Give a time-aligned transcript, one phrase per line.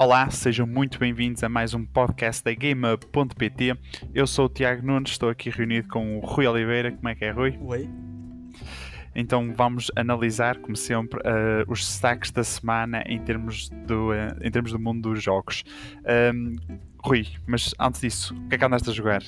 [0.00, 3.76] Olá, sejam muito bem-vindos a mais um podcast da GameUp.pt.
[4.14, 6.92] Eu sou o Tiago Nunes, estou aqui reunido com o Rui Oliveira.
[6.92, 7.58] Como é que é, Rui?
[7.60, 7.90] Oi.
[9.12, 14.48] Então vamos analisar, como sempre, uh, os destaques da semana em termos do, uh, em
[14.52, 15.64] termos do mundo dos jogos.
[16.32, 16.54] Um,
[17.02, 19.24] Rui, mas antes disso, o que é que andaste a jogar?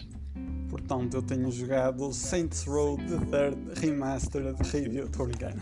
[0.69, 5.57] Portanto, eu tenho jogado Saints Row The Third Remastered Review, estou brincando.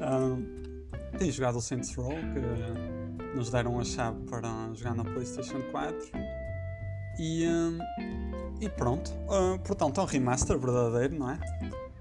[0.00, 0.62] um,
[1.18, 3.01] tenho jogado o Saints Row, que
[3.34, 5.96] nos deram a chave para jogar na PlayStation 4.
[7.18, 7.78] E, um,
[8.60, 9.10] e pronto.
[9.28, 11.38] Uh, portanto, é um remaster verdadeiro, não é?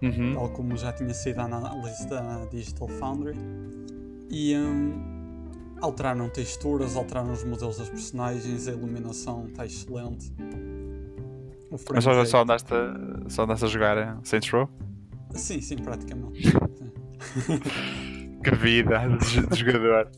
[0.02, 0.34] Uhum.
[0.34, 3.36] Tal como já tinha sido a análise da Digital Foundry.
[4.30, 5.48] E um,
[5.82, 10.34] alteraram texturas, alteraram os modelos das personagens, a iluminação está excelente.
[11.94, 14.70] Mas só, só, andaste, a- só andaste a jogar Saints Row?
[15.34, 16.42] Sim, sim, praticamente.
[18.44, 20.10] Que vida de, de jogador.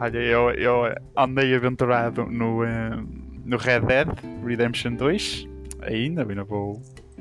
[0.00, 2.90] Olha, eu, eu andei aventurado no, eh,
[3.44, 4.08] no Red Dead
[4.44, 5.48] Redemption 2.
[5.82, 6.80] Ainda, ainda vou.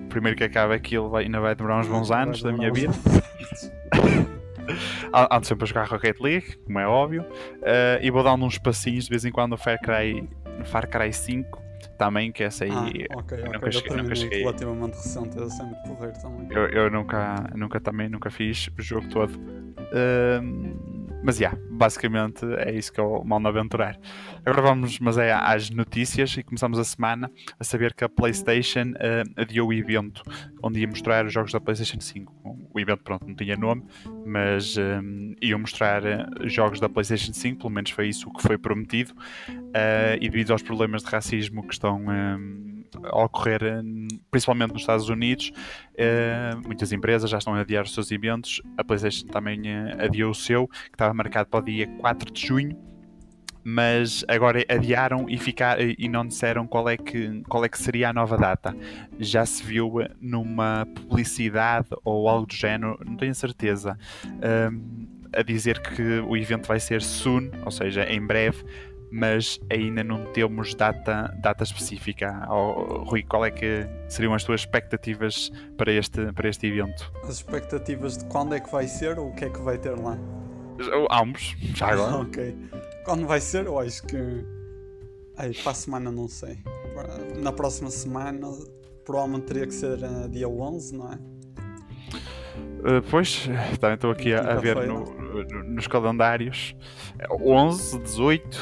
[0.10, 2.94] Primeiro que acaba aquilo, vai- ainda vai demorar uns bons anos da minha vida.
[5.32, 7.26] Ando sempre a jogar Rocket League, como é óbvio.
[7.64, 10.28] eh, e vou dando uns passinhos de vez em quando no Far Cry,
[10.60, 11.62] no Far Cry 5
[11.98, 12.72] também, que essa aí.
[12.72, 13.68] Ah, ok, nunca ok.
[13.68, 14.40] Eu cheguei- nunca cheguei.
[14.40, 16.48] relativamente recente, eu sempre porreiro também.
[16.52, 19.34] Eu, eu nunca, nunca também nunca fiz o jogo todo.
[21.23, 24.00] Mas já, basicamente é isso que eu mando aventurar.
[24.46, 28.94] Agora vamos, mas é às notícias e começamos a semana a saber que a PlayStation
[29.00, 30.23] ah, adiou o evento
[30.64, 32.34] onde ia mostrar os jogos da PlayStation 5.
[32.73, 33.84] O evento, pronto, não tinha nome,
[34.26, 38.58] mas ahm, iam mostrar ah, jogos da PlayStation 5, pelo menos foi isso que foi
[38.58, 39.14] prometido.
[39.73, 42.67] Ah, e devido aos problemas de racismo que estão ahm,
[43.04, 45.52] a ocorrer, hum, principalmente nos Estados Unidos,
[45.96, 48.62] eh, muitas empresas já estão a adiar os seus eventos.
[48.78, 52.48] A PlayStation também eh, adiou o seu, que estava marcado para o dia 4 de
[52.48, 52.78] junho.
[53.70, 58.10] Mas agora adiaram e, ficar, e não disseram qual é, que, qual é que seria
[58.10, 58.73] a nova data.
[59.20, 59.92] Já se viu
[60.22, 63.98] numa publicidade ou algo do género, não tenho certeza,
[64.72, 68.64] hum, a dizer que o evento vai ser soon, ou seja, em breve,
[69.12, 72.45] mas ainda não temos data, data específica.
[72.50, 77.12] Oh, Rui, qual é que seriam as tuas expectativas para este, para este evento?
[77.23, 79.98] As expectativas de quando é que vai ser ou o que é que vai ter
[79.98, 80.17] lá?
[81.12, 82.17] Ambos, já agora.
[82.17, 82.56] ok.
[83.06, 84.17] Quando vai ser, eu acho que.
[85.38, 86.58] Ai, para a semana não sei.
[87.42, 88.48] Na próxima semana,
[89.06, 91.16] provavelmente teria que ser eh, dia 11, não é?
[92.80, 93.48] Uh, pois,
[93.80, 96.76] também estou aqui a, a ver no- no- nos calendários.
[97.42, 98.62] 11, 18.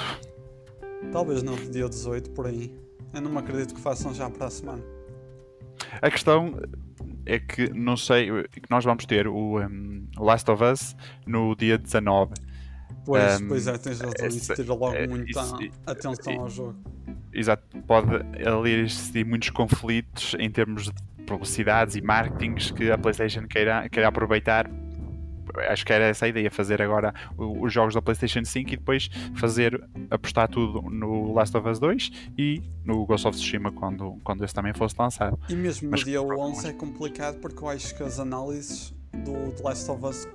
[1.11, 2.73] Talvez no dia 18, por aí.
[3.13, 4.83] Eu não me acredito que façam já para a semana.
[6.01, 6.59] A questão
[7.25, 10.95] é que não sei que nós vamos ter o, um, Last of Us
[11.25, 12.33] no dia 19.
[13.05, 14.27] Pois, Um, pois é, tens razão.
[14.27, 16.75] Isso tira logo é, muita isso- atenção e- ao jogo.
[17.31, 18.07] Exato, pode
[18.47, 24.07] ali existir muitos conflitos em termos de publicidades e marketings que a PlayStation queira, queira
[24.09, 24.69] aproveitar.
[25.69, 29.09] Acho que era essa a ideia, fazer agora os jogos da PlayStation 5 e depois
[29.35, 34.43] fazer apostar tudo no Last of Us 2 e no Ghost of Tsushima quando, quando
[34.43, 35.39] esse também fosse lançado.
[35.49, 38.93] E mesmo Mas no dia pronto, 11 é complicado porque eu acho que as análises
[39.13, 40.27] do The Last of Us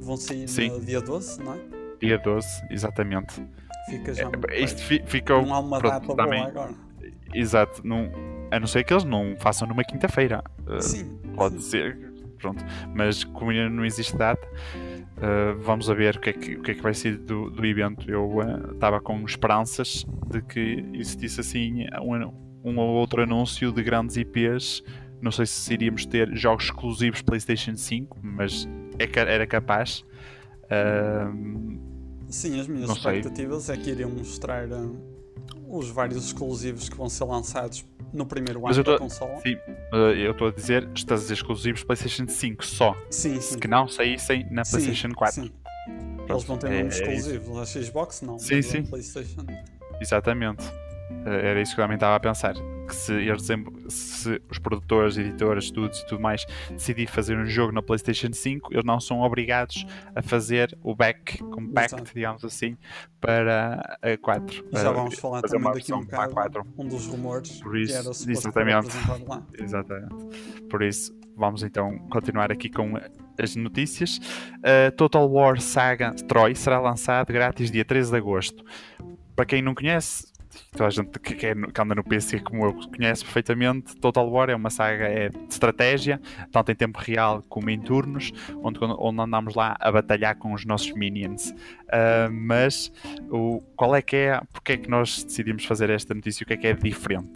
[0.00, 0.70] vão sair Sim.
[0.70, 1.58] no dia 12, não é?
[2.00, 3.42] Dia 12, exatamente.
[3.88, 4.28] Fica já.
[4.28, 4.88] muito É, Isto perto.
[4.88, 5.42] fi- ficou.
[5.42, 6.74] não há uma pronto, data também- boa agora.
[7.34, 8.10] Exato, não,
[8.50, 10.42] a não ser que eles não façam numa quinta-feira.
[10.66, 11.18] Uh, Sim.
[11.34, 11.70] Pode sim.
[11.70, 12.64] ser, pronto.
[12.94, 16.62] Mas como ainda não existe data, uh, vamos a ver o que é que, o
[16.62, 18.10] que, é que vai ser do, do evento.
[18.10, 18.40] Eu
[18.72, 24.82] estava com esperanças de que existisse assim um, um ou outro anúncio de grandes IPs.
[25.20, 28.68] Não sei se iríamos ter jogos exclusivos PlayStation 5, mas
[28.98, 30.04] é era capaz.
[30.64, 31.78] Uh,
[32.28, 33.18] Sim, as minhas Não sei.
[33.18, 34.66] expectativas é que iriam mostrar
[35.68, 39.40] os vários exclusivos que vão ser lançados no primeiro Mas ano da consola.
[39.40, 39.56] sim,
[40.22, 42.96] eu estou a dizer, estás a dizer exclusivos PlayStation 5 só.
[43.10, 43.58] Sim, sim.
[43.58, 45.42] Que não saíssem na Sim, PlayStation 4.
[45.42, 45.52] Sim.
[46.16, 47.02] Pronto, Eles vão ter é- é isso.
[47.02, 47.58] exclusivos.
[47.58, 48.38] A Xbox não.
[48.38, 48.82] Sim, sim.
[48.84, 49.44] PlayStation.
[50.00, 50.64] Exatamente.
[51.26, 52.54] Eh, Era isso que eu também estava a pensar.
[52.86, 53.46] Que se, eles,
[53.88, 58.72] se os produtores, editores, estudos e tudo mais decidirem fazer um jogo na PlayStation 5,
[58.72, 62.14] eles não são obrigados a fazer o back compact, Exato.
[62.14, 62.76] digamos assim,
[63.20, 64.66] para a 4.
[64.72, 66.66] E já vamos falar também daqui um bocado 4.
[66.78, 68.88] um dos rumores Por isso, que era exatamente.
[69.26, 69.42] lá.
[69.58, 70.62] Exatamente.
[70.68, 72.94] Por isso, vamos então continuar aqui com
[73.38, 74.18] as notícias.
[74.58, 78.64] Uh, Total War Saga Troy será lançado grátis dia 13 de agosto.
[79.34, 80.26] Para quem não conhece,
[80.72, 84.50] toda a gente que, que, é, anda no PC como eu conhece perfeitamente, Total War
[84.50, 86.20] é uma saga é de estratégia,
[86.50, 90.64] tanto em tempo real como em turnos, onde, onde andamos lá a batalhar com os
[90.64, 91.50] nossos minions.
[91.50, 92.92] Uh, mas
[93.30, 96.54] o, qual é que é, porque é que nós decidimos fazer esta notícia, o que
[96.54, 97.30] é que é diferente?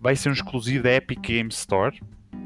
[0.00, 1.98] Vai ser um exclusivo da Epic Games Store,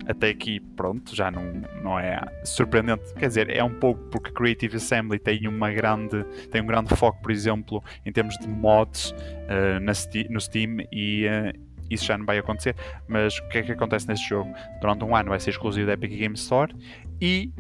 [0.07, 1.43] até aqui, pronto, já não,
[1.83, 3.15] não é surpreendente.
[3.15, 7.21] Quer dizer, é um pouco porque Creative Assembly tem, uma grande, tem um grande foco,
[7.23, 9.93] por exemplo, em termos de mods uh, na
[10.31, 11.59] no Steam e uh,
[11.91, 12.75] isso já não vai acontecer.
[13.07, 14.53] Mas o que é que acontece neste jogo?
[14.81, 16.75] Durante um ano vai ser exclusivo da Epic Games Store
[17.21, 17.53] e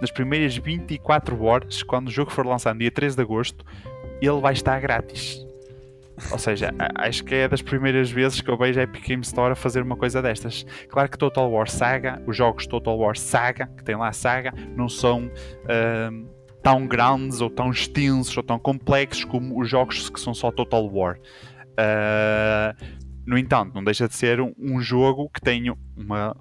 [0.00, 3.64] nas primeiras 24 horas, quando o jogo for lançado no dia 13 de agosto,
[4.20, 5.47] ele vai estar grátis.
[6.30, 9.52] Ou seja, acho que é das primeiras vezes que eu vejo a Epic Games Store
[9.52, 10.64] a fazer uma coisa destas.
[10.88, 14.52] Claro que Total War Saga, os jogos Total War Saga, que tem lá a saga,
[14.76, 16.28] não são uh,
[16.62, 20.84] tão grandes ou tão extensos ou tão complexos como os jogos que são só Total
[20.86, 21.18] War.
[21.78, 26.34] Uh, no entanto, não deixa de ser um, um jogo que tem uma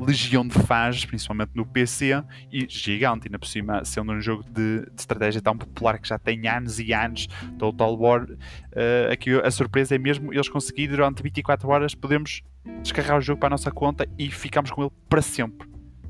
[0.00, 4.80] legião de fãs, principalmente no PC, e gigante, ainda por cima, sendo um jogo de,
[4.80, 8.24] de estratégia tão popular que já tem anos e anos, Total War.
[8.24, 12.42] Uh, aqui a surpresa é mesmo eles conseguirem durante 24 horas podemos
[12.82, 15.68] descarregar o jogo para a nossa conta e ficamos com ele para sempre.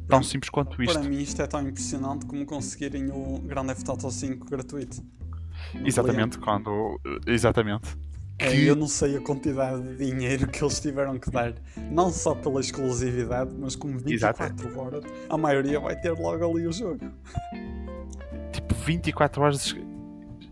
[0.09, 0.99] Tão simples quanto isto.
[0.99, 5.03] Para mim, isto é tão impressionante como conseguirem o Grand Theft Auto 5 gratuito.
[5.85, 7.01] Exatamente, quando.
[7.27, 7.97] Exatamente.
[8.41, 8.67] É, que...
[8.67, 11.53] Eu não sei a quantidade de dinheiro que eles tiveram que dar,
[11.91, 14.81] não só pela exclusividade, mas como 24 Exato.
[14.81, 17.01] horas, a maioria vai ter logo ali o jogo.
[18.51, 19.77] Tipo, 24 horas.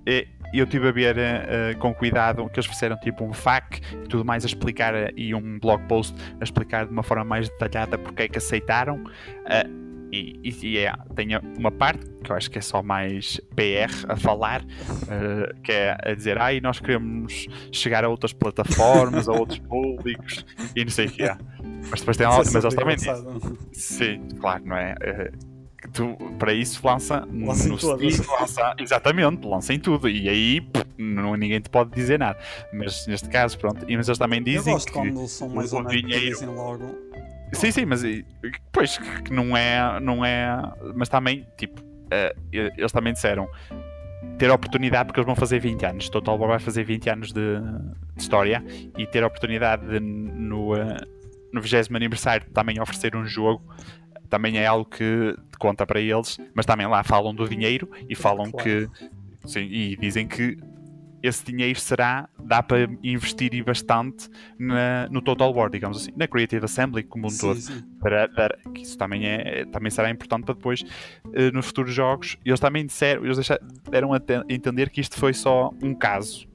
[0.04, 4.08] É, eu estive a ver uh, com cuidado que eles fizeram tipo um FAQ e
[4.08, 7.48] tudo mais a explicar uh, e um blog post a explicar de uma forma mais
[7.48, 9.04] detalhada porque é que aceitaram.
[9.04, 13.40] Uh, e, e, e é, tem uma parte que eu acho que é só mais
[13.54, 18.32] PR a falar, uh, que é a dizer, ai, ah, nós queremos chegar a outras
[18.32, 20.44] plataformas, a outros públicos
[20.74, 21.36] e não sei o que é.
[21.90, 23.14] Mas depois tem é mas eles também dizem.
[23.72, 24.94] Sim, claro, não é?
[24.94, 25.48] Uh,
[25.92, 27.78] tu, para isso lança no Steam,
[28.40, 32.38] lança, exatamente, lança em tudo e aí pff, não, ninguém te pode dizer nada.
[32.72, 35.72] Mas neste caso, pronto, e mas eles também dizem eu gosto que quando são mais
[35.72, 36.96] ou menos dizem logo
[37.52, 38.02] Sim, sim, mas
[38.72, 40.46] pois que não é, não é,
[40.94, 43.48] mas também tipo uh, eles também disseram
[44.38, 47.32] ter a oportunidade, porque eles vão fazer 20 anos, Total War vai fazer 20 anos
[47.32, 47.58] de,
[48.16, 48.64] de história
[48.96, 50.96] e ter a oportunidade de, no, uh,
[51.52, 53.62] no 20 aniversário também oferecer um jogo
[54.28, 58.50] também é algo que conta para eles, mas também lá falam do dinheiro e falam
[58.50, 58.64] claro.
[58.64, 58.88] que
[59.48, 60.58] sim, e dizem que
[61.22, 64.28] esse dinheiro será, dá para investir bastante
[64.58, 67.60] na, no Total War, digamos assim, na Creative Assembly como um sim, todo.
[67.60, 67.82] Sim.
[68.00, 72.36] Para, para, que isso também, é, também será importante para depois, uh, nos futuros jogos.
[72.44, 76.47] Eles também disseram, eles deixaram, deram a entender que isto foi só um caso.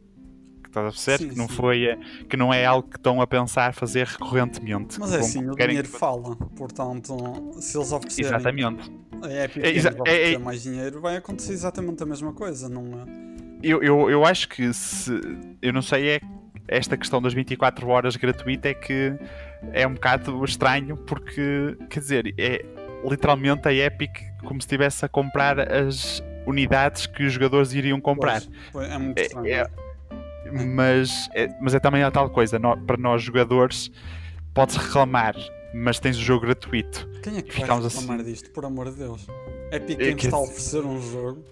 [0.74, 1.30] Que estás a perceber?
[1.30, 5.00] que, não foi, eh, que não é algo que estão a pensar fazer recorrentemente.
[5.00, 5.98] Mas é assim, o dinheiro que...
[5.98, 6.36] fala.
[6.56, 8.32] Portanto, se eles oferecerem.
[8.32, 8.92] Exatamente.
[9.22, 13.34] A Epic é, é, é, mais dinheiro, vai acontecer exatamente a mesma coisa, não é?
[13.64, 15.12] eu, eu, eu acho que se.
[15.62, 16.20] Eu não sei, é
[16.68, 19.14] esta questão das 24 horas gratuita é que
[19.72, 22.66] é um bocado estranho porque, quer dizer, é
[23.08, 24.12] literalmente a Epic
[24.46, 28.42] como se estivesse a comprar as unidades que os jogadores iriam comprar.
[28.72, 29.48] Pois, é muito estranho.
[29.48, 29.68] É, é,
[30.52, 33.92] mas, é, mas é também a tal coisa, no, para nós jogadores,
[34.54, 35.36] podes reclamar,
[35.74, 37.10] mas tens o jogo gratuito.
[37.22, 38.24] Quem é que vai reclamar assim...
[38.24, 39.28] disto, por amor de Deus?
[39.72, 40.26] Epic Games é que...
[40.26, 41.44] está a oferecer um jogo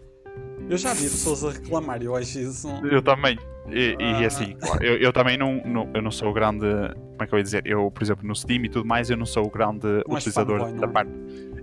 [0.70, 2.70] eu já vi pessoas a reclamar, eu acho isso.
[2.90, 3.38] Eu também.
[3.70, 4.22] E, ah.
[4.22, 6.66] e assim, eu, eu também não, não, eu não sou o grande.
[6.66, 7.64] Como é que eu ia dizer?
[7.66, 10.60] Eu, por exemplo, no Steam e tudo mais, eu não sou o grande não utilizador
[10.60, 11.12] fanboy, da parte.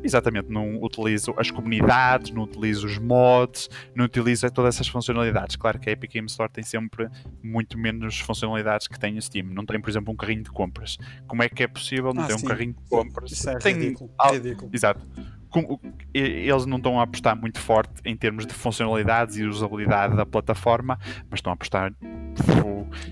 [0.03, 5.57] Exatamente, não utilizo as comunidades, não utilizo os mods, não utilizo todas essas funcionalidades.
[5.57, 7.09] Claro que a Epic Game Store tem sempre
[7.43, 9.47] muito menos funcionalidades que tem o Steam.
[9.47, 10.99] Não tem, por exemplo, um carrinho de compras.
[11.27, 12.45] Como é que é possível não ah, ter sim.
[12.45, 13.33] um carrinho de compras?
[13.33, 13.75] Isso é tem...
[13.75, 14.11] ridículo.
[14.19, 14.71] Ah, ridículo.
[14.73, 15.07] Exato
[16.15, 20.99] eles não estão a apostar muito forte em termos de funcionalidades e usabilidade da plataforma,
[21.31, 21.93] mas estão a apostar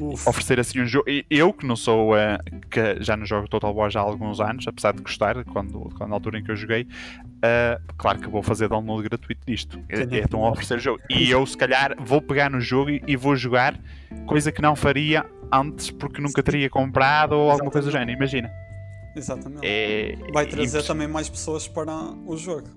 [0.00, 0.28] Uf.
[0.28, 1.06] oferecer assim um jogo.
[1.30, 2.38] Eu que não sou uh,
[2.70, 6.10] que já não jogo Total War já há alguns anos, apesar de gostar, quando, quando
[6.10, 9.78] na altura em que eu joguei, uh, claro que vou fazer download gratuito disto.
[9.88, 11.00] É, estão a oferecer jogo.
[11.10, 13.78] E eu se calhar vou pegar no jogo e, e vou jogar,
[14.26, 18.50] coisa que não faria antes porque nunca teria comprado ou alguma coisa do género, imagina.
[19.16, 19.66] Exatamente.
[19.66, 20.16] É...
[20.32, 21.92] Vai trazer também mais pessoas para
[22.26, 22.68] o jogo.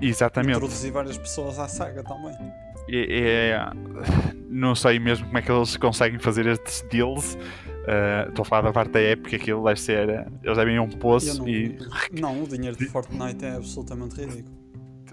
[0.00, 0.56] Exatamente.
[0.56, 2.34] Introduzir várias pessoas à saga também.
[2.88, 3.70] É, é,
[4.48, 7.34] não sei mesmo como é que eles conseguem fazer estes deals.
[7.34, 10.26] Uh, estou a falar da parte da época, aquilo deve ser.
[10.42, 11.78] Eles devem ir um poço não, e.
[12.12, 14.54] Não, o dinheiro de Fortnite é absolutamente ridículo.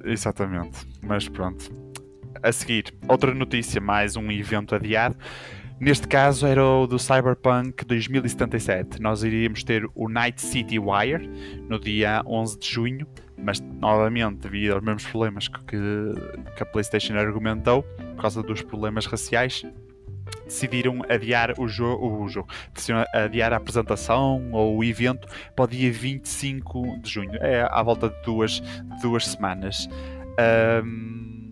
[0.03, 1.72] Exatamente, mas pronto.
[2.41, 5.15] A seguir, outra notícia, mais um evento adiado.
[5.80, 9.01] Neste caso era o do Cyberpunk 2077.
[9.01, 11.30] Nós iríamos ter o Night City Wire
[11.68, 15.77] no dia 11 de junho, mas novamente, devido aos mesmos problemas que,
[16.56, 19.65] que a PlayStation argumentou, por causa dos problemas raciais,
[20.46, 25.68] decidiram adiar o, jo o jogo, decidiram adiar a apresentação ou o evento para o
[25.68, 28.62] dia 25 de junho, é à volta de duas,
[29.01, 29.89] duas semanas.
[30.84, 31.51] Um,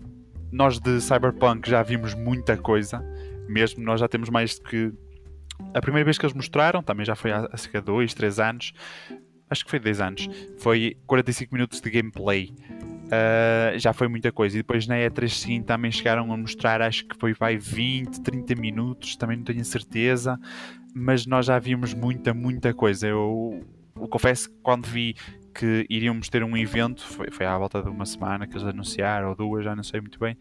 [0.51, 3.04] nós de Cyberpunk já vimos muita coisa,
[3.51, 4.91] mesmo nós já temos mais do que.
[5.74, 8.39] A primeira vez que eles mostraram, também já foi há, há cerca de 2, 3
[8.39, 8.74] anos,
[9.50, 12.53] acho que foi 10 anos, foi 45 minutos de gameplay.
[13.12, 14.55] Uh, já foi muita coisa.
[14.58, 18.55] E depois na E3 seguinte também chegaram a mostrar, acho que foi vai 20, 30
[18.55, 20.39] minutos, também não tenho certeza,
[20.96, 23.08] mas nós já vimos muita, muita coisa.
[23.08, 23.62] Eu,
[23.96, 25.15] eu confesso que quando vi
[25.53, 29.29] que iríamos ter um evento, foi, foi à volta de uma semana que eles anunciaram,
[29.29, 30.38] ou duas, já não sei muito bem.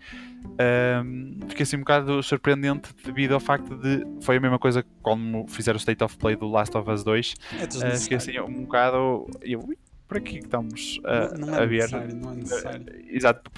[1.05, 4.07] Um, fiquei assim um bocado surpreendente devido ao facto de.
[4.23, 7.35] Foi a mesma coisa quando fizeram o State of Play do Last of Us 2.
[7.61, 9.27] É uh, fiquei assim um bocado.
[9.43, 9.69] Eu,
[10.11, 11.89] por aqui que estamos a, não, não é a ver.
[12.15, 12.83] Não é necessário.
[12.83, 13.49] Uh, exato,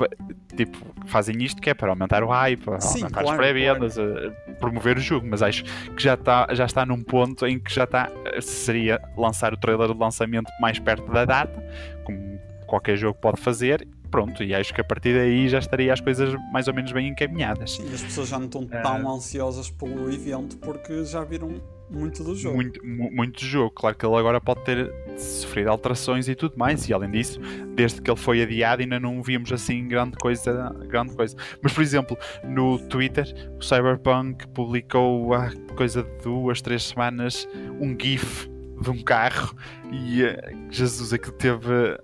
[0.54, 4.36] tipo, fazem isto que é para aumentar o hype, Sim, aumentar claro, as pré-vendas, claro.
[4.60, 7.84] promover o jogo, mas acho que já está, já está num ponto em que já
[7.84, 8.10] está.
[8.40, 11.62] Seria lançar o trailer de lançamento mais perto da data,
[12.04, 16.00] como qualquer jogo pode fazer, pronto, e acho que a partir daí já estaria as
[16.00, 17.72] coisas mais ou menos bem encaminhadas.
[17.72, 21.60] Sim, as pessoas já não estão tão uh, ansiosas pelo evento porque já viram
[21.92, 22.56] muito do jogo.
[22.56, 23.70] Muito, muito do jogo.
[23.70, 27.40] Claro que ele agora pode ter sofrido alterações e tudo mais, e além disso,
[27.74, 30.74] desde que ele foi adiado, ainda não vimos assim grande coisa.
[30.88, 31.36] Grande coisa.
[31.62, 33.26] Mas, por exemplo, no Twitter,
[33.58, 37.48] o Cyberpunk publicou há coisa de duas, três semanas
[37.80, 38.48] um GIF
[38.80, 39.54] de um carro
[39.90, 41.98] e uh, Jesus, aquilo teve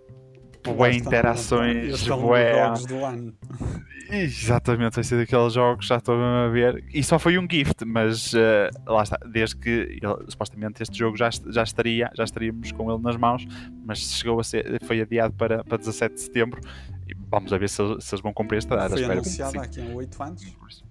[0.63, 2.53] bué interações, bué.
[4.11, 6.85] Exatamente, vai ser daqueles jogos, já estou a ver.
[6.93, 8.39] E só foi um gift, mas uh,
[8.87, 13.03] lá está, desde que ele, supostamente este jogo já, já estaria, já estaríamos com ele
[13.03, 13.47] nas mãos,
[13.85, 16.61] mas chegou a ser, foi adiado para, para 17 de setembro.
[17.07, 18.97] E vamos a ver se, se eles vão cumprir esta data.
[18.97, 20.85] Foi anunciado aqui há 8 anos.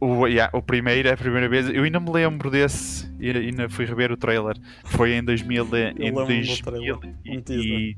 [0.00, 3.68] O, yeah, o primeiro, é a primeira vez, eu ainda me lembro desse, e ainda
[3.68, 4.56] fui rever o trailer.
[4.84, 5.68] Foi em 2000,
[5.98, 7.96] em 2000 e,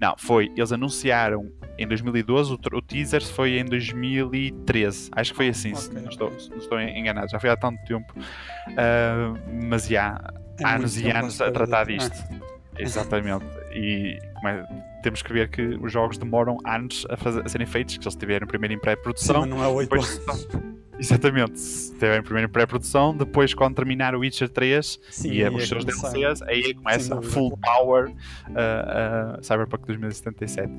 [0.00, 0.50] não, foi.
[0.56, 5.10] Eles anunciaram em 2012, o, o teaser foi em 2013.
[5.12, 7.30] Acho que foi assim, okay, se não, estou, não estou enganado.
[7.30, 8.12] Já foi há tanto tempo.
[8.16, 10.20] Uh, mas já
[10.62, 12.16] há é anos e anos a tratar disto.
[12.30, 12.48] Ah.
[12.78, 13.44] Exatamente.
[13.72, 14.64] E é,
[15.02, 18.16] temos que ver que os jogos demoram anos a, fazer, a serem feitos, que eles
[18.16, 19.44] tiveram primeiro em pré-produção.
[19.46, 20.20] Não é 8 depois,
[20.98, 21.54] Exatamente.
[21.54, 26.74] Estiverem primeiro pré-produção, depois quando terminar o Witcher 3 Sim, e os seus DLCs, aí
[26.74, 30.72] começa a full power uh, uh, Cyberpunk 2077.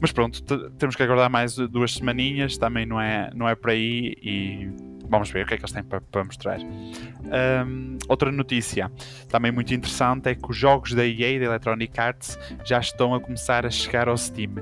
[0.00, 0.42] Mas pronto,
[0.78, 4.70] temos que aguardar mais duas semaninhas, também não é, não é por aí e
[5.08, 6.58] vamos ver o que é que eles têm para, para mostrar.
[6.60, 8.90] Um, outra notícia
[9.28, 13.20] também muito interessante é que os jogos da EA, da Electronic Arts, já estão a
[13.20, 14.54] começar a chegar ao Steam.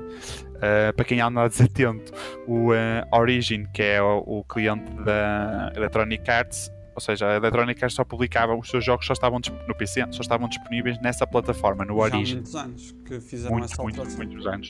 [0.57, 2.11] Uh, para quem anda desatento,
[2.47, 2.75] o uh,
[3.11, 8.03] Origin, que é o, o, cliente da Electronic Arts, ou seja, a Electronic Arts só
[8.03, 12.43] publicava os seus jogos só estavam no PC, só estavam disponíveis nessa plataforma, no Origin.
[12.43, 14.69] Já há muitos anos que fizeram muitos, essa muitos, muitos anos.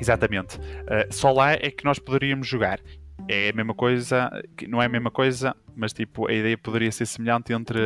[0.00, 0.58] Exatamente.
[0.58, 2.80] Uh, só lá é que nós poderíamos jogar
[3.28, 4.30] é a mesma coisa,
[4.68, 7.78] não é a mesma coisa, mas tipo, a ideia poderia ser semelhante entre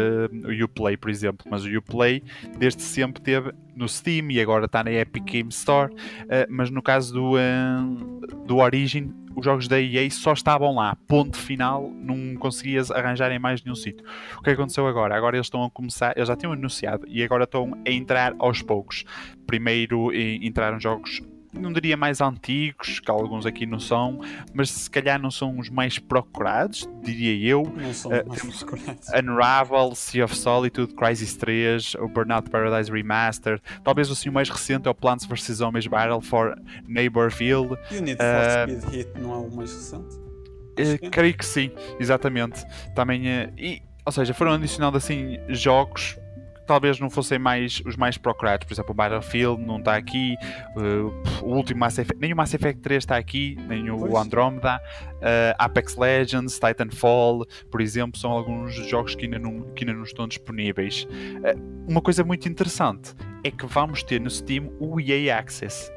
[0.45, 1.47] o Uplay, por exemplo.
[1.51, 2.23] Mas o Uplay
[2.59, 5.93] desde sempre teve no Steam e agora está na Epic Game Store.
[5.93, 10.97] Uh, mas no caso do, uh, do Origin, os jogos da EA só estavam lá,
[11.07, 14.05] ponto final, não conseguias arranjar em mais nenhum sítio.
[14.39, 15.15] O que aconteceu agora?
[15.15, 18.63] Agora eles estão a começar, eles já tinham anunciado e agora estão a entrar aos
[18.63, 19.05] poucos.
[19.47, 21.21] Primeiro entraram jogos
[21.59, 24.21] não diria mais antigos, que alguns aqui não são,
[24.55, 27.63] mas se calhar não são os mais procurados, diria eu.
[27.77, 29.09] Não são uh, mais temos procurados.
[29.09, 34.89] Unravel, Sea of Solitude, Crisis 3, o Burnout Paradise Remastered, talvez assim o mais recente
[34.89, 36.55] é o Plants vs Zombies Battle for
[36.87, 37.77] Neighborville.
[37.91, 40.17] E o Need for uh, Speed Hit não é o mais recente?
[40.17, 42.65] Uh, creio que sim, exatamente.
[42.95, 46.17] Também, uh, e, ou seja, foram adicionando assim jogos
[46.67, 48.67] talvez não fossem mais os mais procurados.
[48.67, 50.37] Por exemplo, o Battlefield não está aqui,
[50.77, 54.15] uh, o último Mass Effect, nem o Mass Effect 3 está aqui, nem o pois.
[54.15, 54.81] Andromeda,
[55.17, 60.05] uh, Apex Legends, Titanfall, por exemplo, são alguns jogos que ainda não, que ainda não
[60.05, 61.05] estão disponíveis.
[61.05, 65.91] Uh, uma coisa muito interessante é que vamos ter no Steam o EA Access.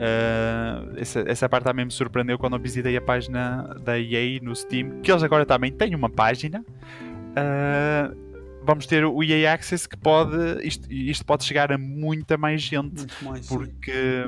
[0.00, 4.56] Uh, essa, essa parte também me surpreendeu quando eu visitei a página da EA no
[4.56, 6.64] Steam, que eles agora também têm uma página.
[7.30, 8.29] Uh,
[8.70, 13.04] vamos ter o EA Access que pode isto, isto pode chegar a muita mais gente
[13.20, 14.24] mais, porque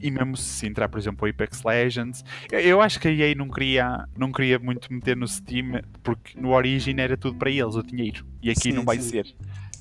[0.00, 3.34] e mesmo se entrar, por exemplo, o Apex Legends, eu, eu, acho que a EA
[3.34, 7.74] não queria, não queria muito meter no Steam, porque no Origin era tudo para eles,
[7.74, 9.08] o dinheiro, e aqui sim, não vai sim.
[9.08, 9.34] ser.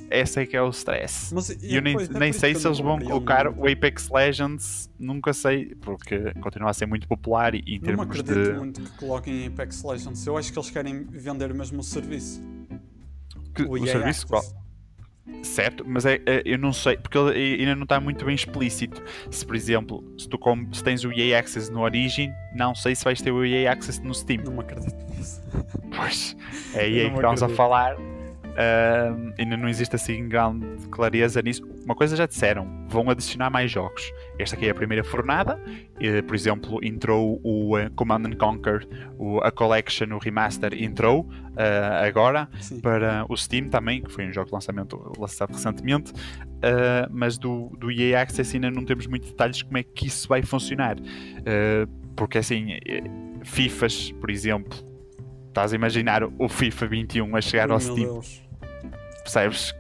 [0.10, 1.34] Essa é que é o stress.
[1.34, 5.75] Mas, e eu nem, nem sei se eles vão colocar o Apex Legends, nunca sei,
[5.82, 8.54] porque continua a ser muito popular e em não termos acredito de.
[8.54, 10.25] muito que coloquem Apex Legends.
[10.25, 12.42] Eu acho que eles querem vender mesmo o serviço.
[13.53, 14.43] Que, o, o serviço qual?
[15.41, 19.01] Certo, mas é, é, eu não sei, porque ele ainda não está muito bem explícito.
[19.31, 22.93] Se, por exemplo, se tu com, se tens o EA Access no Origin, não sei
[22.93, 24.43] se vais ter o EA Access no Steam.
[24.43, 25.41] Não me acredito nisso.
[25.95, 26.36] Pois,
[26.74, 27.95] é aí que estamos a falar
[28.53, 31.63] Uh, ainda não existe assim grande clareza nisso.
[31.83, 34.12] Uma coisa já disseram, vão adicionar mais jogos.
[34.40, 35.60] Esta aqui é a primeira fornada.
[36.28, 38.88] por exemplo, entrou o uh, Command and Conquer,
[39.44, 42.80] a Collection, o Remaster, entrou uh, agora Sim.
[42.82, 46.13] para o Steam também, que foi um jogo de lançamento lançado recentemente.
[46.63, 50.28] Ah, mas do, do EA Access ainda não temos muitos detalhes como é que isso
[50.30, 50.96] vai funcionar.
[52.16, 53.04] porque assim, eh,
[53.44, 54.78] FIFAs, por exemplo,
[55.48, 58.13] estás a imaginar o FIFA 21 a chegar oh, ao Steam.
[58.13, 58.42] Deus
[59.24, 59.74] percebes?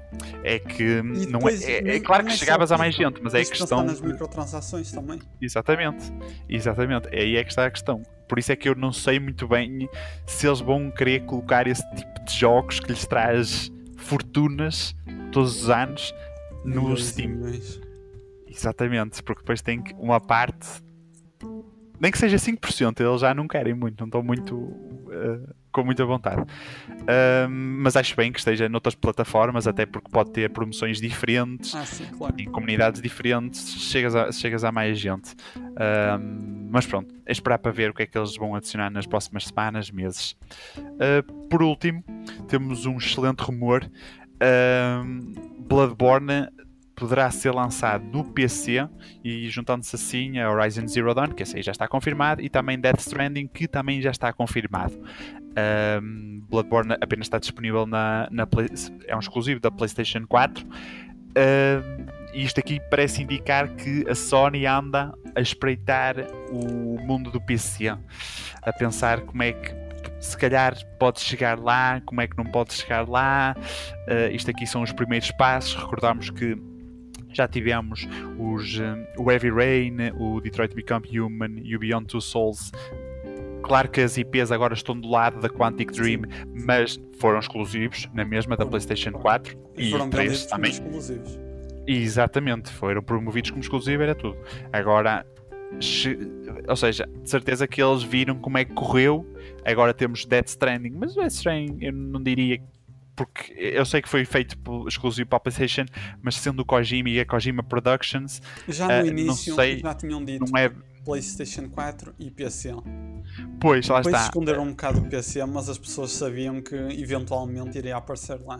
[0.43, 3.41] É que não é, é, é, claro que é chegavas a mais gente, mas é
[3.41, 3.83] a questão.
[3.83, 5.19] nas microtransações também.
[5.41, 6.13] Exatamente,
[6.47, 7.07] exatamente.
[7.11, 8.03] É aí é que está a questão.
[8.27, 9.89] Por isso é que eu não sei muito bem
[10.25, 14.95] se eles vão querer colocar esse tipo de jogos que lhes traz fortunas
[15.31, 16.13] todos os anos
[16.63, 17.39] no Steam.
[18.47, 20.67] Exatamente, porque depois tem uma parte.
[21.99, 24.55] Nem que seja 5%, eles já não querem muito, não estão muito.
[24.55, 26.43] Uh, com muita vontade.
[27.49, 32.05] mas acho bem que esteja noutras plataformas, até porque pode ter promoções diferentes, ah, sim,
[32.15, 32.35] claro.
[32.39, 35.35] em comunidades diferentes, chegas a, chegas a mais gente.
[36.69, 39.45] mas pronto, é esperar para ver o que é que eles vão adicionar nas próximas
[39.45, 40.37] semanas, meses.
[40.77, 42.03] Uh, por último,
[42.47, 43.89] temos um excelente rumor.
[45.67, 46.49] Bloodborne
[46.95, 48.87] poderá ser lançado no PC
[49.23, 52.79] e juntando-se assim a Horizon Zero Dawn, que esse aí já está confirmado, e também
[52.79, 54.93] Death Stranding, que também já está confirmado.
[56.01, 58.67] Um, Bloodborne apenas está disponível na, na Play,
[59.07, 60.65] é um exclusivo da PlayStation 4.
[60.65, 66.15] Um, e isto aqui parece indicar que a Sony anda a espreitar
[66.51, 69.83] o mundo do PC, a pensar como é que
[70.19, 73.55] se calhar pode chegar lá, como é que não pode chegar lá.
[74.07, 75.75] Uh, isto aqui são os primeiros passos.
[75.75, 76.55] Recordamos que
[77.33, 78.79] já tivemos os,
[79.17, 82.71] o Heavy Rain, o Detroit Become Human e o Beyond Two Souls.
[83.63, 86.23] Claro que as IPs agora estão do lado da Quantic Dream,
[86.65, 90.71] mas foram exclusivos na mesma da PlayStation 4 e, e 3 também.
[90.71, 91.39] Exclusivos.
[91.87, 94.37] Exatamente, foram promovidos como exclusivo, era tudo.
[94.71, 95.25] Agora,
[96.67, 99.25] ou seja, de certeza que eles viram como é que correu.
[99.65, 102.61] Agora temos Death Stranding, mas o Death Stranding eu não diria
[103.15, 105.85] porque eu sei que foi feito exclusivo para a PlayStation,
[106.21, 110.23] mas sendo o Kojima e a Kojima Productions, já no uh, início sei, já tinham
[110.23, 110.71] dito não é...
[111.05, 112.71] PlayStation 4 e PC.
[113.59, 114.27] Pois, lá Depois está.
[114.27, 118.57] esconderam um bocado o PC, mas as pessoas sabiam que eventualmente iria aparecer lá.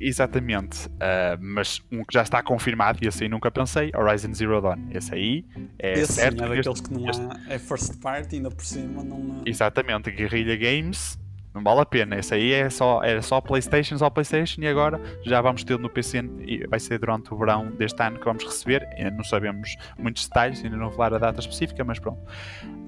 [0.00, 4.60] Exatamente, uh, mas um que já está confirmado, e esse aí nunca pensei, Horizon Zero
[4.60, 4.88] Dawn.
[4.90, 5.44] Esse aí
[5.78, 6.38] é esse certo.
[6.38, 9.04] Sim, é daqueles que não há, é first party, ainda por cima.
[9.04, 9.42] Não...
[9.46, 11.16] Exatamente, Guerrilla Games
[11.54, 12.18] não vale a pena.
[12.18, 15.88] Esse aí é só, era só PlayStation, só PlayStation e agora já vamos ter no
[15.88, 18.86] PC e vai ser durante o verão deste ano que vamos receber.
[18.96, 22.20] Ainda não sabemos muitos detalhes, ainda não vou falar a data específica, mas pronto.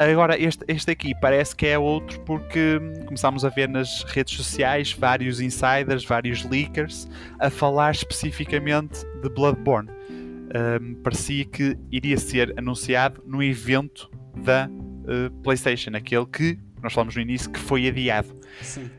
[0.00, 4.92] Agora, este, este aqui parece que é outro porque começámos a ver nas redes sociais
[4.92, 9.90] vários insiders, vários leakers a falar especificamente de Bloodborne.
[10.46, 14.10] Um, parecia que iria ser anunciado no evento
[14.44, 18.35] da uh, PlayStation, aquele que nós falamos no início que foi adiado.
[18.62, 18.90] Sim.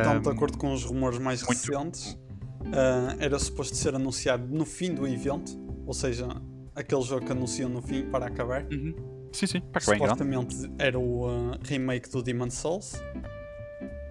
[0.00, 1.58] Então, de acordo com os rumores mais muito...
[1.58, 5.52] recentes, uh, era suposto ser anunciado no fim do evento,
[5.86, 6.28] ou seja,
[6.74, 8.64] aquele jogo que anunciam no fim para acabar.
[8.64, 8.94] Uhum.
[9.32, 12.94] Sim, sim, para Supostamente era o uh, remake do Demon Souls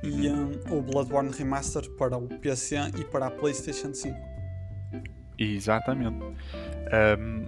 [0.03, 4.15] e um, o Bloodborne Remaster para o PC e para a PlayStation 5.
[5.37, 6.23] Exatamente.
[6.23, 7.47] Um,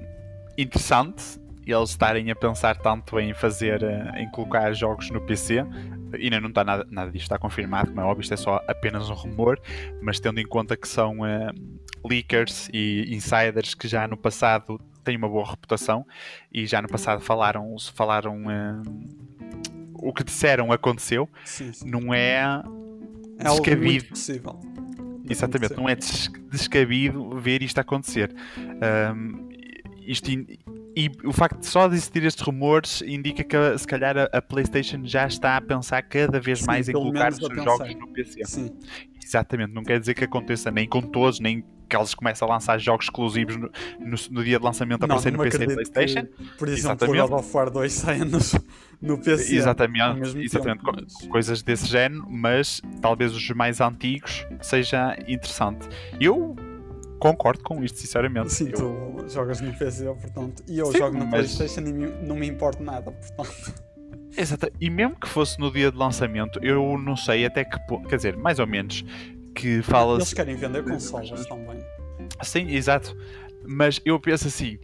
[0.57, 3.83] interessante eles estarem a pensar tanto em fazer,
[4.15, 5.65] em colocar jogos no PC,
[6.13, 9.09] ainda não está nada, nada disto está confirmado, como é óbvio, isto é só apenas
[9.09, 9.59] um rumor,
[10.01, 11.53] mas tendo em conta que são uh,
[12.07, 16.05] leakers e insiders que já no passado têm uma boa reputação
[16.51, 18.83] e já no passado falaram, falaram uh,
[19.93, 21.89] o que disseram aconteceu, sim, sim.
[21.89, 22.61] não é,
[23.39, 24.05] é descabido.
[24.05, 24.59] possível.
[25.29, 28.33] Exatamente, não é descabido ver isto acontecer.
[28.57, 29.47] Um,
[30.07, 35.01] isto e o facto de só existir estes rumores indica que se calhar a, PlayStation
[35.03, 38.43] já está a pensar cada vez Sim, mais em colocar os seus jogos no PC.
[38.45, 38.75] Sim.
[39.23, 42.79] Exatamente, não quer dizer que aconteça nem com todos, nem que eles começam a lançar
[42.79, 46.25] jogos exclusivos no, no, no dia de lançamento a aparecer no PC e PlayStation.
[46.25, 48.39] Que, por exemplo, o God of War 2 saia no,
[49.01, 49.55] no PC.
[49.55, 51.27] Exatamente, exatamente tempo, mas...
[51.29, 55.87] coisas desse género, mas talvez os mais antigos seja interessante.
[56.19, 56.55] Eu
[57.19, 58.53] concordo com isto, sinceramente.
[58.53, 59.15] Sim, eu...
[59.19, 61.55] tu jogas no PC, portanto, e eu Sim, jogo no mas...
[61.55, 63.73] PlayStation e não me importa nada, portanto.
[64.37, 68.07] Exato, e mesmo que fosse no dia de lançamento, eu não sei até que ponto,
[68.07, 69.03] quer dizer, mais ou menos,
[69.55, 71.79] que fala Eles querem vender consolas também.
[72.43, 73.17] Sim, exato.
[73.65, 74.77] Mas eu penso assim,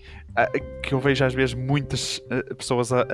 [0.82, 3.06] que eu vejo às vezes muitas ah, pessoas um, ah,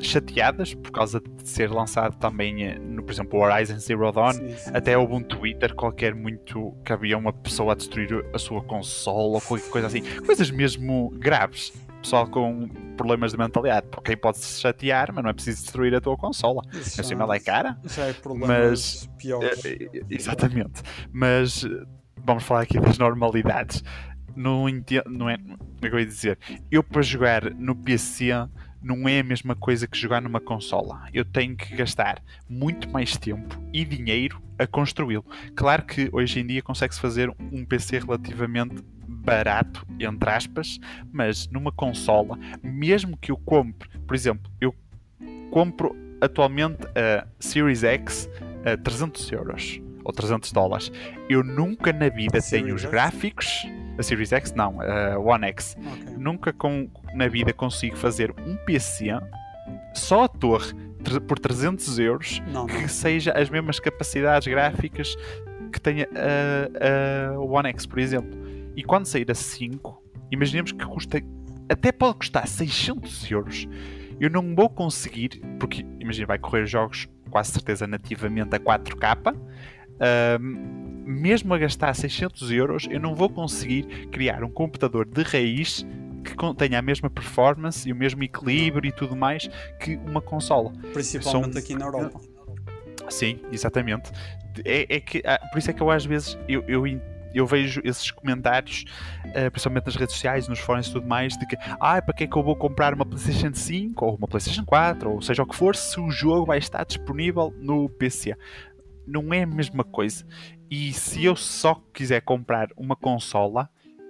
[0.00, 4.32] chateadas por causa de ser lançado também, no, por exemplo, o Horizon Zero Dawn.
[4.32, 4.70] Sim, sim.
[4.72, 9.34] Até houve um Twitter qualquer muito que havia uma pessoa a destruir a sua consola
[9.34, 10.02] ou qualquer coisa assim.
[10.24, 11.72] Coisas mesmo graves.
[12.00, 15.94] Pessoal com problemas de mentalidade, porque aí pode se chatear, mas não é preciso destruir
[15.94, 16.62] a tua consola.
[16.72, 17.78] Isso assim, ela é cara.
[17.84, 19.62] Já é problemas mas, piores.
[20.08, 20.80] Exatamente.
[21.12, 21.66] Mas
[22.24, 23.82] vamos falar aqui das normalidades
[24.36, 26.38] não entendo, não é, como é que eu ia dizer?
[26.70, 28.32] Eu para jogar no PC
[28.82, 31.06] não é a mesma coisa que jogar numa consola.
[31.12, 35.24] Eu tenho que gastar muito mais tempo e dinheiro a construí-lo.
[35.54, 40.78] Claro que hoje em dia consegue-se fazer um PC relativamente barato, entre aspas,
[41.12, 44.74] mas numa consola, mesmo que eu compre, por exemplo, eu
[45.50, 48.28] compro atualmente a Series X
[48.64, 50.92] a 300 euros ou 300 dólares.
[51.28, 53.66] Eu nunca na vida tenho os gráficos
[54.00, 55.76] a Series X, não, a One X.
[55.78, 56.16] Okay.
[56.16, 59.10] Nunca com, na vida consigo fazer um PC
[59.94, 60.74] só a torre
[61.26, 62.66] por 300 euros não, não.
[62.66, 65.16] que seja as mesmas capacidades gráficas
[65.72, 68.38] que tenha a, a One X, por exemplo.
[68.76, 71.22] E quando sair a 5, imaginemos que custa
[71.68, 73.68] até pode custar 600 euros.
[74.18, 79.34] Eu não vou conseguir, porque imagina, vai correr jogos quase certeza nativamente a 4K.
[80.40, 85.86] Um, mesmo a gastar 600 euros, eu não vou conseguir criar um computador de raiz
[86.22, 90.72] que tenha a mesma performance e o mesmo equilíbrio e tudo mais que uma consola.
[90.92, 91.62] Principalmente São...
[91.62, 92.20] aqui na Europa.
[93.08, 94.10] Sim, exatamente.
[94.64, 96.84] É, é que, ah, por isso é que eu às vezes eu, eu,
[97.34, 98.84] eu vejo esses comentários,
[99.26, 102.24] uh, principalmente nas redes sociais, nos fóruns e tudo mais, de que ah, para que
[102.24, 105.46] é que eu vou comprar uma PlayStation 5 ou uma PlayStation 4, ou seja o
[105.46, 108.36] que for, se o jogo vai estar disponível no PC.
[109.06, 110.24] Não é a mesma coisa.
[110.70, 113.68] E se eu só quiser comprar uma consola,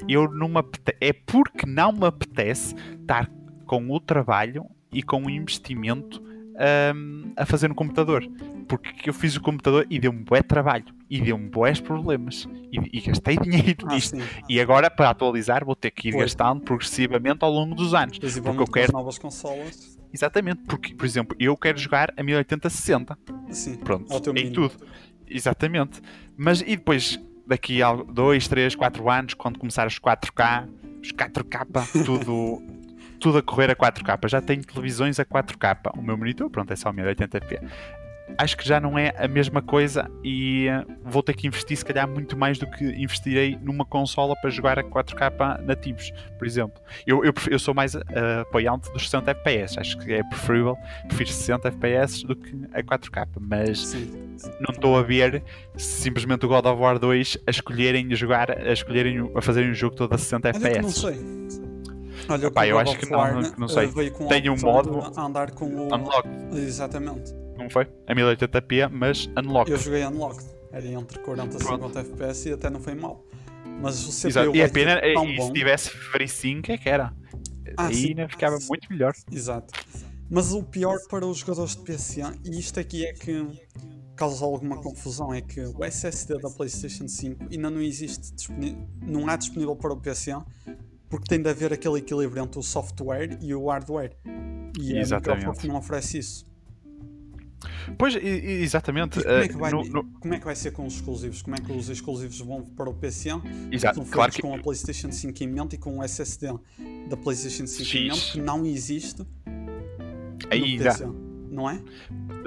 [0.08, 0.60] eu não me
[1.00, 3.30] é porque não me apetece estar
[3.66, 6.22] com o trabalho e com o investimento
[6.94, 8.26] um, a fazer no computador.
[8.68, 13.00] Porque eu fiz o computador e deu-me bué trabalho e deu-me bués problemas e, e,
[13.00, 14.16] gastei dinheiro ah, nisto.
[14.48, 18.18] E agora para atualizar vou ter que ir gastando progressivamente ao longo dos anos.
[18.18, 19.99] Porque eu quero novas consolas.
[20.12, 23.16] Exatamente, porque por exemplo, eu quero jogar a 1080-60.
[23.50, 23.76] Sim.
[23.76, 24.74] Pronto, em tudo.
[25.28, 26.00] Exatamente.
[26.36, 30.68] Mas e depois, daqui a 2, 3, 4 anos, quando começar os 4K,
[31.02, 32.62] os 4K, tudo,
[33.20, 34.28] tudo a correr a 4K.
[34.28, 35.92] Já tenho televisões a 4K.
[35.96, 37.60] O meu monitor, pronto, é só 1080p
[38.38, 41.84] acho que já não é a mesma coisa e uh, vou ter que investir se
[41.84, 46.80] calhar muito mais do que investirei numa consola para jogar a 4K nativos, por exemplo.
[47.06, 48.00] Eu, eu, eu sou mais uh,
[48.42, 50.76] apoiante dos 60 FPS, acho que é preferível,
[51.08, 54.10] prefiro 60 FPS do que a 4K, mas Sim.
[54.60, 55.42] não estou a ver
[55.76, 59.94] simplesmente o God of War 2 a escolherem jogar, a escolherem a fazerem um jogo
[59.96, 60.82] todo a 60 Olha FPS.
[60.82, 61.40] não sei.
[62.28, 63.90] Olha, Opa, eu acho que não, não sei.
[64.28, 66.28] Tem um modo a andar com o Unlock.
[66.52, 67.88] Exatamente não foi?
[68.06, 69.72] A 1080p, mas unlocked.
[69.72, 70.46] Eu joguei unlocked.
[70.72, 73.24] Era entre 40 e 50 FPS e até não foi mal.
[73.80, 74.56] Mas o CPU Exato.
[74.56, 77.12] E a pena, e, se tivesse FreeSync é que era.
[77.76, 78.14] Ah, Aí sim.
[78.28, 79.12] ficava muito melhor.
[79.30, 79.72] Exato.
[80.28, 83.46] Mas o pior para os jogadores de PC, e isto aqui é que
[84.14, 88.32] causa alguma confusão, é que o SSD da PlayStation 5 ainda não existe,
[89.02, 90.36] não há disponível para o PC,
[91.08, 94.16] porque tem de haver aquele equilíbrio entre o software e o hardware.
[94.78, 95.30] E Exatamente.
[95.30, 96.49] a Microsoft não oferece isso.
[97.98, 99.22] Pois, exatamente.
[99.22, 100.04] Como é, que vai, no, no...
[100.04, 101.42] como é que vai ser com os exclusivos?
[101.42, 103.30] Como é que os exclusivos vão para o PC?
[103.70, 104.42] Exato, São claro que...
[104.42, 106.54] com a PlayStation 5 em mente e com o SSD
[107.08, 107.94] da PlayStation 5 X.
[107.94, 109.26] em mente que não existe
[110.50, 110.84] ainda.
[110.84, 111.06] PC,
[111.50, 111.80] não é?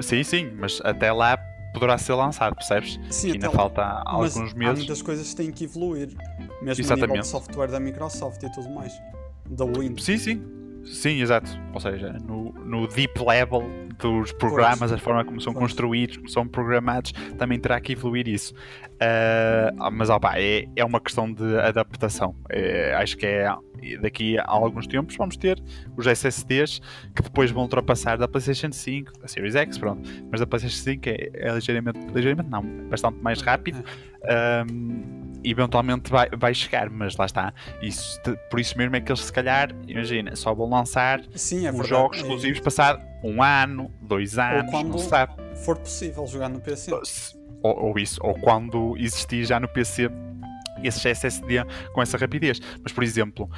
[0.02, 1.38] Sim, sim, mas até lá
[1.73, 2.99] poderá ser lançado, percebes?
[3.10, 3.54] Sim, ainda lá.
[3.54, 4.73] falta alguns mas meses.
[4.73, 6.10] Há muitas coisas que têm que evoluir,
[6.62, 7.04] mesmo Exatamente.
[7.04, 8.93] a nível de software da Microsoft e tudo mais.
[9.49, 10.04] Da Windows.
[10.04, 10.62] Sim, sim.
[10.84, 11.50] Sim, exato.
[11.74, 13.63] Ou seja, no, no deep level
[14.00, 18.54] dos programas, a forma como são construídos, como são programados, também terá que evoluir isso.
[18.93, 22.36] Uh, mas opa, é, é uma questão de adaptação.
[22.50, 23.48] É, acho que é
[24.02, 25.62] daqui a alguns tempos vamos ter
[25.98, 26.80] os SSDs
[27.13, 30.10] que depois vão ultrapassar da PlayStation 5, da Series X, pronto.
[30.32, 33.84] Mas da PlayStation 5 é, é ligeiramente, ligeiramente não, bastante mais rápido.
[34.69, 37.53] Um, eventualmente vai, vai chegar, mas lá está.
[37.82, 41.69] Isso, por isso mesmo é que eles, se calhar, imagina, só vão lançar Sim, é
[41.69, 41.89] os verdade.
[41.89, 45.34] jogos É- exclusivos passado um ano, dois anos, quando- não se sabe.
[45.65, 46.91] for possível jogar no PC.
[47.62, 50.10] Ou, ou isso, ou quando existir já no PC
[50.84, 52.60] esse SSD com essa rapidez.
[52.84, 53.49] Mas, por exemplo,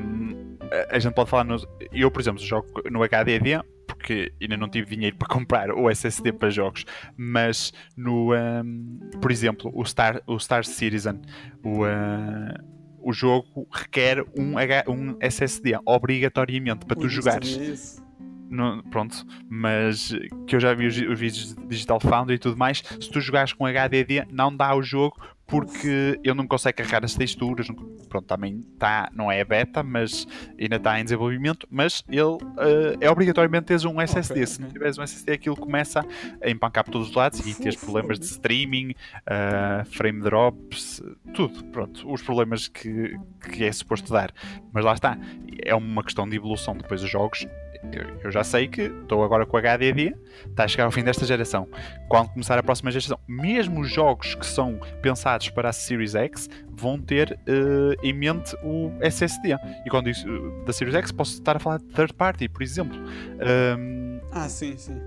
[0.00, 0.56] hum,
[0.90, 1.44] a- gente pode falar.
[1.44, 3.60] Nos, eu, por exemplo, jogo no HDD
[4.04, 6.84] porque ainda não tive dinheiro para comprar o SSD para jogos,
[7.16, 11.22] mas no, hum, por exemplo, o Star, o Star Citizen,
[11.64, 12.54] o, ah,
[13.00, 17.48] o jogo requer um, H, um SSD obrigatoriamente para tu Ui, jogares.
[17.56, 18.04] isso.
[18.50, 20.14] No- pronto, mas
[20.46, 22.82] que eu já vi os, os vídeos de Digital Foundry e tudo mais.
[23.00, 27.14] Se tu jogares com HDD, não dá o jogo porque ele não consegue carregar as
[27.14, 27.68] texturas.
[27.68, 30.26] não- Pronto, também está, não é beta, mas
[30.60, 31.66] ainda está em desenvolvimento.
[31.70, 34.34] Mas ele eh, é obrigatoriamente teres um SSD.
[34.40, 36.04] Ok, Se não tiveres um SSD, aquilo começa
[36.42, 38.94] a empancar por todos os lados e tens problemas de streaming,
[39.26, 41.02] eh, frame drops,
[41.34, 41.64] tudo.
[41.66, 43.16] Pronto, os problemas que,
[43.52, 44.32] que é suposto dar.
[44.72, 45.18] Mas lá está,
[45.64, 47.46] é uma questão de evolução depois dos jogos.
[47.92, 50.14] Eu, eu já sei que estou agora com o HDD,
[50.48, 51.68] está a chegar ao fim desta geração.
[52.08, 56.48] Quando começar a próxima geração, mesmo os jogos que são pensados para a Series X
[56.70, 59.56] vão ter eh, em mente o SSD.
[59.86, 62.62] E quando isso eh, da Series X, posso estar a falar de third party, por
[62.62, 62.96] exemplo.
[63.40, 65.00] Ahm, Ah, sim, sim.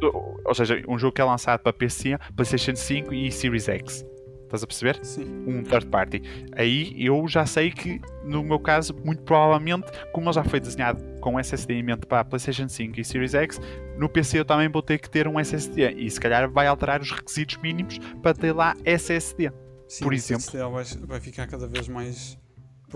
[0.46, 4.06] ou seja, um jogo que é lançado para PC, PlayStation 5 e Series X.
[4.48, 5.04] Estás a perceber?
[5.04, 5.44] Sim.
[5.46, 6.22] um third party.
[6.54, 11.04] Aí eu já sei que, no meu caso, muito provavelmente, como ele já foi desenhado
[11.20, 13.60] com SSD em mente para a PlayStation 5 e Series X,
[13.98, 17.02] no PC eu também vou ter que ter um SSD e se calhar vai alterar
[17.02, 19.52] os requisitos mínimos para ter lá SSD.
[19.88, 20.44] Sim, Por exemplo.
[20.44, 22.40] SSD vai, vai ficar cada vez mais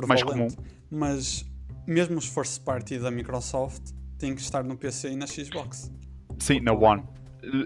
[0.07, 0.55] Mais prevalente.
[0.89, 1.45] Mas
[1.85, 5.91] mesmo os first party da Microsoft têm que estar no PC e na Xbox.
[6.39, 7.03] Sim, na One.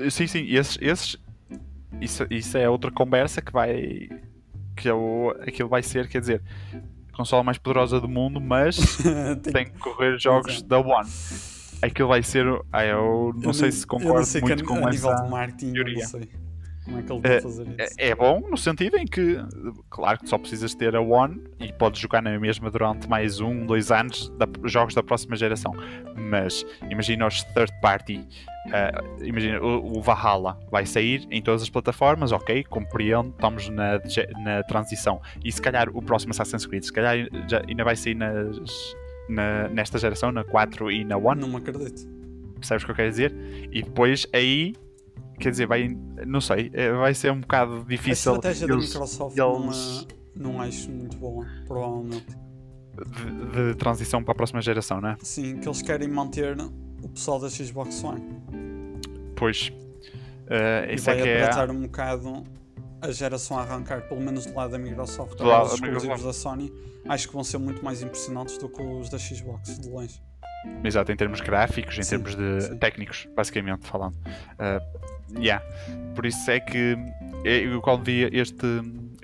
[0.10, 1.18] Sim, sim, esses, esses
[2.02, 4.10] isso, isso é outra conversa que vai.
[4.76, 6.42] que é o, aquilo vai ser, quer dizer,
[7.14, 8.78] consola mais poderosa do mundo, mas
[9.42, 10.68] Tem- tem que correr jogos Exato.
[10.68, 11.10] da One.
[11.82, 12.46] Aquilo vai ser.
[12.72, 15.12] Ah, eu não eu sei nem- se eu concordo sei muito a, com a nível
[15.12, 15.24] essa.
[15.24, 16.04] de marketing, eu teoria.
[16.04, 16.30] não sei
[16.86, 17.96] como é que ele É, vai fazer isso.
[18.00, 19.38] É, é bom no sentido em que,
[19.90, 23.66] claro que só precisas ter a One e podes jogar na mesma durante mais um,
[23.66, 25.74] dois anos da, jogos da próxima geração.
[26.16, 28.26] Mas imagina os third party,
[28.72, 34.00] ah, imagina o, o Valhalla vai sair em todas as plataformas, ok, compreendo, estamos na,
[34.44, 35.22] na transição.
[35.44, 37.16] E se calhar o próximo Assassin's Creed, se calhar
[37.50, 38.96] já, ainda vai sair nas,
[39.30, 42.08] na- nesta geração, na 4 e na One Não me acredito.
[42.56, 43.34] percebes o que eu quero dizer?
[43.72, 44.74] E depois aí,
[45.40, 45.88] quer dizer, vai,
[46.26, 50.52] não sei, eh, vai ser um bocado A difícil estratégia da eles- Microsoft eles- não,
[50.54, 52.26] é, não acho muito boa, provavelmente.
[52.96, 55.18] de, de transição para a próxima geração, não é?
[55.22, 56.56] Sim, que eles querem manter
[57.04, 58.22] o pessoal da Xbox One.
[59.36, 59.72] Pois,
[60.90, 61.72] E isso é vai que é.
[61.74, 62.44] um bocado
[63.02, 65.38] a geração a arrancar, pelo menos do lado da Microsoft.
[65.38, 66.72] Do lado os da exclusivos da Sony
[67.08, 70.22] acho que vão ser muito mais impressionantes do que os da Xbox, de longe.
[70.84, 72.78] Exato, em termos gráficos, em Sim, termos de sim.
[72.78, 74.16] técnicos, basicamente falando.
[74.60, 74.80] Eh,
[75.40, 75.66] yeah.
[76.14, 76.96] Por isso é que
[77.44, 78.66] eh, eu quando vi este,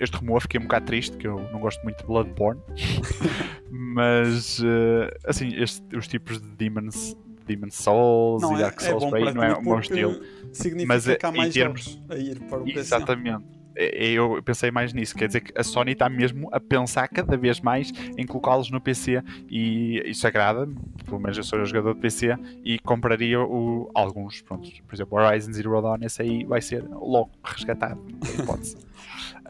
[0.00, 2.60] este rumor fiquei um bocado triste, que eu não gosto muito de Bloodborne.
[3.70, 8.86] Mas eh, assim, este- os tipos de Demons, Demon Souls Não, e é, Dark é
[8.86, 10.20] Souls bom por aí para não é o meu estilo.
[10.52, 12.68] significa Mas, que há em mais termos- jogos a ir para o.
[12.68, 13.44] Exatamente.
[13.44, 17.08] É- é- Eu pensei mais nisso, quer dizer que a Sony está mesmo a pensar
[17.08, 20.68] cada vez mais em colocá-los no PC e isso agrada,
[21.04, 25.52] pelo menos eu sou jogador de PC e compraria o, alguns, pronto, por exemplo, Horizon
[25.52, 28.00] Zero Dawn, esse aí vai ser logo resgatado,
[28.38, 28.76] hipótese.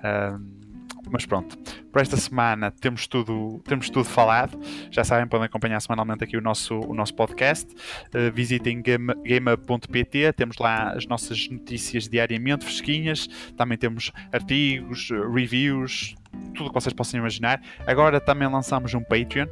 [0.04, 0.62] Ahm,
[1.11, 1.59] mas pronto,
[1.91, 4.59] por esta semana temos tudo, temos tudo falado.
[4.91, 7.73] Já sabem, podem acompanhar semanalmente aqui o nosso, o nosso podcast.
[8.15, 13.29] Uh, visitem game- gameup.pt, temos lá as nossas notícias diariamente fresquinhas.
[13.57, 16.15] Também temos artigos, reviews,
[16.55, 17.61] tudo o que vocês possam imaginar.
[17.87, 19.47] Agora também lançamos um Patreon.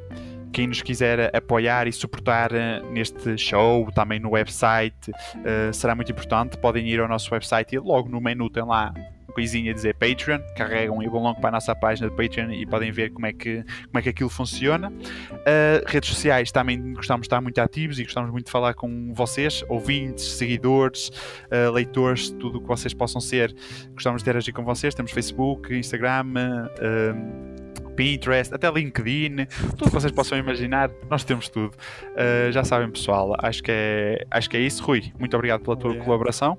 [0.52, 6.10] Quem nos quiser apoiar e suportar uh, neste show, também no website, uh, será muito
[6.10, 6.58] importante.
[6.58, 8.92] Podem ir ao nosso website e logo no menu tem lá
[9.30, 12.66] coisinha a dizer Patreon, carregam e vão logo para a nossa página de Patreon e
[12.66, 14.90] podem ver como é que, como é que aquilo funciona.
[14.90, 19.12] Uh, redes sociais também gostamos de estar muito ativos e gostamos muito de falar com
[19.14, 23.54] vocês, ouvintes, seguidores, uh, leitores, tudo o que vocês possam ser.
[23.92, 24.94] Gostamos de interagir com vocês.
[24.94, 26.26] Temos Facebook, Instagram.
[26.26, 27.60] uh,
[28.00, 29.44] Pinterest, até LinkedIn,
[29.76, 31.74] tudo o que vocês possam imaginar, nós temos tudo.
[32.12, 34.82] Uh, já sabem, pessoal, acho que, é, acho que é isso.
[34.82, 36.06] Rui, muito obrigado pela tua Obrigado.
[36.06, 36.58] colaboração.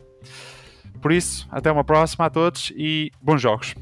[1.01, 3.75] Por isso, até uma próxima a todos e bons jogos.